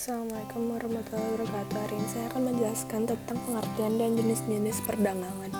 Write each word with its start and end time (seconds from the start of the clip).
Assalamualaikum 0.00 0.72
warahmatullahi 0.72 1.28
wabarakatuh. 1.36 1.76
Hari 1.76 1.94
ini 2.00 2.08
saya 2.08 2.24
akan 2.32 2.42
menjelaskan 2.48 3.00
tentang 3.04 3.38
pengertian 3.44 3.92
dan 4.00 4.10
jenis-jenis 4.16 4.78
perdagangan. 4.88 5.52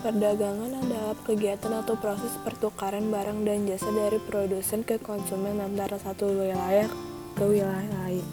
Perdagangan 0.00 0.70
adalah 0.80 1.12
kegiatan 1.28 1.72
atau 1.76 1.94
proses 2.00 2.32
pertukaran 2.40 3.12
barang 3.12 3.44
dan 3.44 3.68
jasa 3.68 3.92
dari 3.92 4.16
produsen 4.16 4.80
ke 4.80 4.96
konsumen 4.96 5.60
antara 5.60 6.00
satu 6.00 6.24
wilayah 6.24 6.88
ke 7.36 7.44
wilayah 7.44 7.84
lain. 8.00 8.24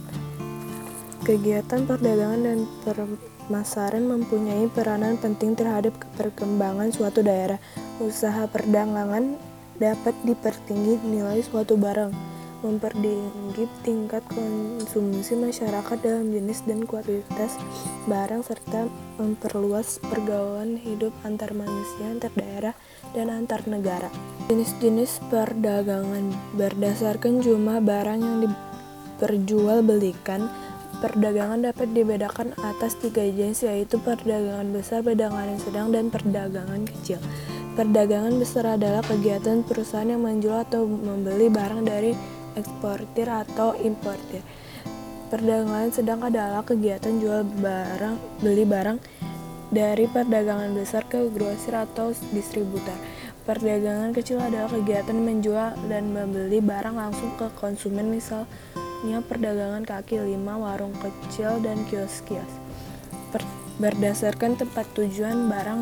Kegiatan 1.28 1.84
perdagangan 1.84 2.40
dan 2.40 2.60
permasaran 2.88 4.08
mempunyai 4.08 4.64
peranan 4.72 5.20
penting 5.20 5.60
terhadap 5.60 5.92
perkembangan 6.16 6.88
suatu 6.96 7.20
daerah. 7.20 7.60
Usaha 8.00 8.48
perdagangan 8.48 9.36
dapat 9.76 10.16
dipertinggi 10.24 11.04
nilai 11.04 11.44
suatu 11.44 11.76
barang 11.76 12.39
mempertinggi 12.60 13.66
tingkat 13.88 14.24
konsumsi 14.28 15.36
masyarakat 15.36 15.98
dalam 16.04 16.32
jenis 16.32 16.68
dan 16.68 16.84
kualitas 16.84 17.56
barang 18.06 18.44
serta 18.44 18.92
memperluas 19.16 20.04
pergaulan 20.04 20.76
hidup 20.80 21.16
antar 21.24 21.56
manusia, 21.56 22.12
antar 22.12 22.32
daerah, 22.36 22.76
dan 23.16 23.32
antar 23.32 23.64
negara. 23.68 24.12
Jenis-jenis 24.52 25.24
perdagangan 25.32 26.36
berdasarkan 26.60 27.40
jumlah 27.40 27.80
barang 27.84 28.20
yang 28.20 28.38
diperjualbelikan 28.48 30.52
Perdagangan 31.00 31.64
dapat 31.64 31.96
dibedakan 31.96 32.52
atas 32.60 33.00
tiga 33.00 33.24
jenis 33.24 33.64
yaitu 33.64 34.04
perdagangan 34.04 34.68
besar, 34.76 35.00
perdagangan 35.00 35.56
sedang, 35.56 35.96
dan 35.96 36.12
perdagangan 36.12 36.84
kecil. 36.84 37.24
Perdagangan 37.80 38.36
besar 38.36 38.76
adalah 38.76 39.00
kegiatan 39.08 39.64
perusahaan 39.64 40.12
yang 40.12 40.28
menjual 40.28 40.68
atau 40.68 40.84
membeli 40.84 41.48
barang 41.48 41.88
dari 41.88 42.12
eksportir 42.60 43.32
atau 43.32 43.74
importir. 43.80 44.44
Perdagangan 45.30 45.94
sedang 45.94 46.26
adalah 46.26 46.66
kegiatan 46.66 47.22
jual 47.22 47.46
barang, 47.46 48.44
beli 48.44 48.66
barang 48.66 48.98
dari 49.70 50.10
perdagangan 50.10 50.74
besar 50.74 51.06
ke 51.06 51.30
grosir 51.30 51.78
atau 51.78 52.10
distributor. 52.34 52.98
Perdagangan 53.46 54.14
kecil 54.14 54.42
adalah 54.42 54.70
kegiatan 54.70 55.18
menjual 55.18 55.74
dan 55.90 56.14
membeli 56.14 56.62
barang 56.62 56.98
langsung 56.98 57.34
ke 57.38 57.50
konsumen 57.58 58.10
misalnya 58.10 59.22
perdagangan 59.26 59.86
kaki 59.86 60.22
lima, 60.22 60.58
warung 60.60 60.94
kecil, 60.98 61.62
dan 61.64 61.82
kios-kios. 61.88 62.50
Berdasarkan 63.80 64.60
tempat 64.60 64.92
tujuan 64.92 65.48
barang 65.48 65.80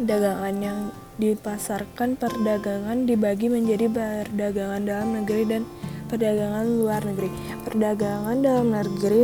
perdagangan 0.00 0.56
yang 0.56 0.78
dipasarkan 1.20 2.16
perdagangan 2.16 3.04
dibagi 3.04 3.52
menjadi 3.52 3.92
perdagangan 3.92 4.82
dalam 4.88 5.08
negeri 5.20 5.42
dan 5.44 5.62
perdagangan 6.08 6.66
luar 6.66 7.04
negeri. 7.04 7.28
Perdagangan 7.68 8.36
dalam 8.40 8.66
negeri 8.72 9.22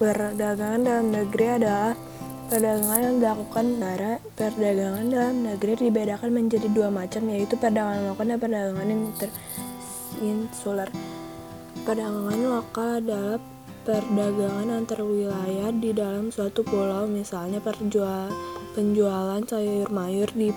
perdagangan 0.00 0.80
dalam 0.82 1.06
negeri 1.12 1.46
adalah 1.60 1.92
perdagangan 2.48 3.00
yang 3.04 3.16
dilakukan 3.20 3.64
negara. 3.76 4.12
Perdagangan 4.34 5.06
dalam 5.12 5.36
negeri 5.44 5.72
dibedakan 5.86 6.30
menjadi 6.32 6.68
dua 6.72 6.88
macam 6.88 7.22
yaitu 7.28 7.54
perdagangan 7.60 8.08
lokal 8.08 8.24
dan 8.26 8.38
perdagangan 8.40 8.88
interinsular. 8.90 10.88
Perdagangan 11.84 12.40
lokal 12.48 12.88
adalah 13.04 13.36
perdagangan 13.84 14.80
antar 14.80 15.04
wilayah 15.04 15.68
di 15.76 15.92
dalam 15.92 16.32
suatu 16.32 16.64
pulau, 16.64 17.04
misalnya 17.04 17.60
perjual, 17.60 18.32
penjualan 18.72 19.44
sayur 19.44 19.92
mayur 19.92 20.26
di 20.32 20.48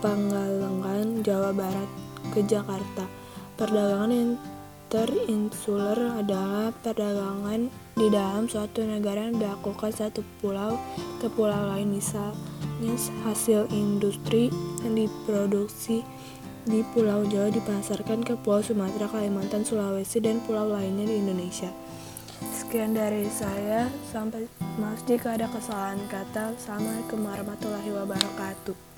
Panggalengan, 0.00 1.20
Jawa 1.20 1.52
Barat 1.52 1.90
ke 2.32 2.40
Jakarta. 2.44 3.04
Perdagangan 3.60 4.36
interinsular 4.90 6.18
adalah 6.18 6.74
perdagangan 6.82 7.70
di 7.94 8.06
dalam 8.08 8.48
suatu 8.48 8.80
negara 8.82 9.28
yang 9.28 9.38
dilakukan 9.38 9.92
satu 9.92 10.24
pulau 10.40 10.80
ke 11.20 11.28
pulau 11.30 11.70
lain 11.70 11.94
misalnya 11.94 12.96
hasil 13.28 13.68
industri 13.70 14.48
yang 14.80 14.96
diproduksi 14.96 16.00
di 16.64 16.80
Pulau 16.92 17.24
Jawa 17.28 17.48
dipasarkan 17.52 18.24
ke 18.24 18.36
Pulau 18.40 18.60
Sumatera, 18.60 19.08
Kalimantan, 19.08 19.64
Sulawesi, 19.64 20.20
dan 20.20 20.44
pulau 20.44 20.68
lainnya 20.68 21.08
di 21.08 21.16
Indonesia. 21.20 21.68
Sekian 22.56 22.96
dari 22.96 23.28
saya, 23.28 23.88
sampai 24.12 24.48
maaf 24.80 25.04
jika 25.04 25.36
ada 25.36 25.48
kesalahan 25.48 26.00
kata. 26.08 26.56
Assalamualaikum 26.56 27.20
warahmatullahi 27.24 27.90
wabarakatuh. 27.92 28.89